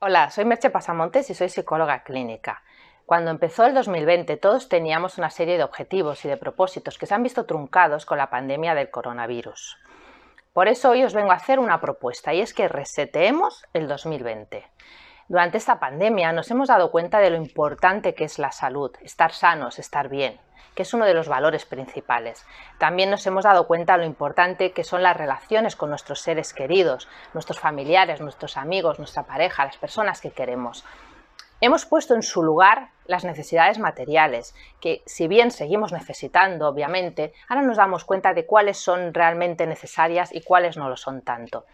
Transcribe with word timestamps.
Hola, 0.00 0.30
soy 0.30 0.44
Merche 0.44 0.70
Pasamontes 0.70 1.28
y 1.28 1.34
soy 1.34 1.48
psicóloga 1.48 2.04
clínica. 2.04 2.62
Cuando 3.04 3.32
empezó 3.32 3.66
el 3.66 3.74
2020 3.74 4.36
todos 4.36 4.68
teníamos 4.68 5.18
una 5.18 5.28
serie 5.28 5.56
de 5.56 5.64
objetivos 5.64 6.24
y 6.24 6.28
de 6.28 6.36
propósitos 6.36 6.98
que 6.98 7.06
se 7.06 7.14
han 7.14 7.24
visto 7.24 7.46
truncados 7.46 8.06
con 8.06 8.16
la 8.16 8.30
pandemia 8.30 8.76
del 8.76 8.92
coronavirus. 8.92 9.76
Por 10.52 10.68
eso 10.68 10.90
hoy 10.90 11.02
os 11.02 11.14
vengo 11.14 11.32
a 11.32 11.34
hacer 11.34 11.58
una 11.58 11.80
propuesta 11.80 12.32
y 12.32 12.40
es 12.40 12.54
que 12.54 12.68
reseteemos 12.68 13.64
el 13.72 13.88
2020. 13.88 14.64
Durante 15.28 15.58
esta 15.58 15.78
pandemia 15.78 16.32
nos 16.32 16.50
hemos 16.50 16.68
dado 16.68 16.90
cuenta 16.90 17.18
de 17.18 17.28
lo 17.28 17.36
importante 17.36 18.14
que 18.14 18.24
es 18.24 18.38
la 18.38 18.50
salud, 18.50 18.96
estar 19.02 19.32
sanos, 19.32 19.78
estar 19.78 20.08
bien, 20.08 20.40
que 20.74 20.84
es 20.84 20.94
uno 20.94 21.04
de 21.04 21.12
los 21.12 21.28
valores 21.28 21.66
principales. 21.66 22.46
También 22.78 23.10
nos 23.10 23.26
hemos 23.26 23.44
dado 23.44 23.66
cuenta 23.66 23.92
de 23.92 23.98
lo 23.98 24.04
importante 24.06 24.72
que 24.72 24.84
son 24.84 25.02
las 25.02 25.18
relaciones 25.18 25.76
con 25.76 25.90
nuestros 25.90 26.22
seres 26.22 26.54
queridos, 26.54 27.08
nuestros 27.34 27.60
familiares, 27.60 28.22
nuestros 28.22 28.56
amigos, 28.56 28.98
nuestra 28.98 29.24
pareja, 29.24 29.66
las 29.66 29.76
personas 29.76 30.22
que 30.22 30.30
queremos. 30.30 30.86
Hemos 31.60 31.84
puesto 31.84 32.14
en 32.14 32.22
su 32.22 32.42
lugar 32.42 32.88
las 33.08 33.24
necesidades 33.24 33.78
materiales, 33.78 34.54
que 34.80 35.02
si 35.06 35.26
bien 35.26 35.50
seguimos 35.50 35.92
necesitando, 35.92 36.68
obviamente, 36.68 37.32
ahora 37.48 37.62
nos 37.62 37.78
damos 37.78 38.04
cuenta 38.04 38.34
de 38.34 38.46
cuáles 38.46 38.76
son 38.76 39.12
realmente 39.14 39.66
necesarias 39.66 40.32
y 40.32 40.42
cuáles 40.42 40.76
no 40.76 40.88
lo 40.88 40.96
son 40.96 41.22
tanto. 41.22 41.64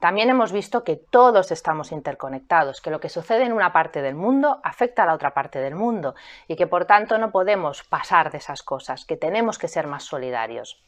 También 0.00 0.28
hemos 0.30 0.52
visto 0.52 0.84
que 0.84 0.96
todos 0.96 1.50
estamos 1.50 1.92
interconectados, 1.92 2.80
que 2.80 2.90
lo 2.90 3.00
que 3.00 3.08
sucede 3.08 3.44
en 3.44 3.52
una 3.52 3.72
parte 3.72 4.02
del 4.02 4.14
mundo 4.14 4.60
afecta 4.62 5.04
a 5.04 5.06
la 5.06 5.14
otra 5.14 5.32
parte 5.32 5.60
del 5.60 5.74
mundo 5.74 6.14
y 6.46 6.56
que 6.56 6.66
por 6.66 6.84
tanto 6.84 7.16
no 7.18 7.30
podemos 7.30 7.84
pasar 7.84 8.30
de 8.30 8.38
esas 8.38 8.62
cosas, 8.62 9.06
que 9.06 9.16
tenemos 9.16 9.58
que 9.58 9.68
ser 9.68 9.86
más 9.86 10.04
solidarios. 10.04 10.82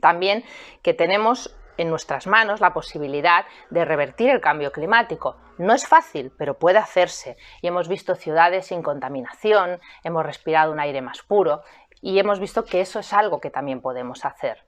También 0.00 0.44
que 0.82 0.94
tenemos 0.94 1.56
en 1.76 1.90
nuestras 1.90 2.26
manos 2.28 2.60
la 2.60 2.72
posibilidad 2.72 3.46
de 3.70 3.84
revertir 3.84 4.30
el 4.30 4.40
cambio 4.40 4.70
climático. 4.70 5.36
No 5.58 5.72
es 5.72 5.86
fácil, 5.86 6.32
pero 6.36 6.58
puede 6.58 6.78
hacerse. 6.78 7.36
Y 7.62 7.68
hemos 7.68 7.88
visto 7.88 8.14
ciudades 8.14 8.66
sin 8.66 8.82
contaminación, 8.82 9.80
hemos 10.02 10.24
respirado 10.24 10.72
un 10.72 10.80
aire 10.80 11.00
más 11.00 11.22
puro 11.22 11.62
y 12.00 12.18
hemos 12.18 12.40
visto 12.40 12.64
que 12.64 12.80
eso 12.80 12.98
es 12.98 13.12
algo 13.12 13.40
que 13.40 13.50
también 13.50 13.80
podemos 13.80 14.24
hacer. 14.24 14.64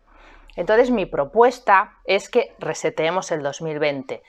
Entonces 0.55 0.91
mi 0.91 1.05
propuesta 1.07 1.99
es 2.05 2.31
que 2.31 2.55
reseteemos 2.59 3.31
el 3.31 3.43
2020 3.43 4.23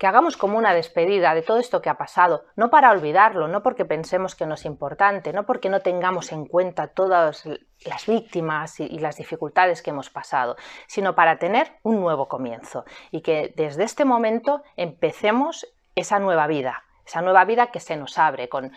que 0.00 0.06
hagamos 0.06 0.38
como 0.38 0.56
una 0.56 0.72
despedida 0.72 1.34
de 1.34 1.42
todo 1.42 1.58
esto 1.58 1.82
que 1.82 1.90
ha 1.90 1.98
pasado, 1.98 2.46
no 2.56 2.70
para 2.70 2.90
olvidarlo, 2.90 3.48
no 3.48 3.62
porque 3.62 3.84
pensemos 3.84 4.34
que 4.34 4.46
no 4.46 4.54
es 4.54 4.64
importante, 4.64 5.34
no 5.34 5.44
porque 5.44 5.68
no 5.68 5.80
tengamos 5.80 6.32
en 6.32 6.46
cuenta 6.46 6.86
todas 6.86 7.46
las 7.84 8.06
víctimas 8.06 8.80
y, 8.80 8.98
las 8.98 9.16
dificultades 9.16 9.82
que 9.82 9.90
hemos 9.90 10.08
pasado, 10.08 10.56
sino 10.86 11.14
para 11.14 11.38
tener 11.38 11.72
un 11.82 12.00
nuevo 12.00 12.28
comienzo 12.28 12.86
y 13.10 13.20
que 13.20 13.52
desde 13.54 13.84
este 13.84 14.06
momento 14.06 14.62
empecemos 14.74 15.66
esa 16.00 16.18
nueva 16.18 16.46
vida, 16.46 16.84
esa 17.06 17.22
nueva 17.22 17.44
vida 17.44 17.70
que 17.70 17.80
se 17.80 17.96
nos 17.96 18.18
abre 18.18 18.48
con 18.48 18.72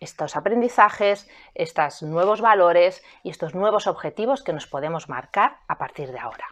estos 0.00 0.36
aprendizajes, 0.36 1.28
estos 1.54 2.02
nuevos 2.02 2.40
valores 2.40 3.02
y 3.22 3.30
estos 3.30 3.54
nuevos 3.54 3.86
objetivos 3.86 4.42
que 4.42 4.52
nos 4.52 4.66
podemos 4.66 5.08
marcar 5.08 5.58
a 5.68 5.78
partir 5.78 6.10
de 6.10 6.18
ahora. 6.18 6.46